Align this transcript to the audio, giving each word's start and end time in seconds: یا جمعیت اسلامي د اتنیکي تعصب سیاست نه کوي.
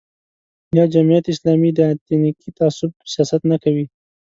یا 0.77 0.83
جمعیت 0.93 1.25
اسلامي 1.33 1.71
د 1.75 1.79
اتنیکي 1.91 2.49
تعصب 2.59 2.91
سیاست 3.11 3.41
نه 3.51 3.57
کوي. 3.63 3.85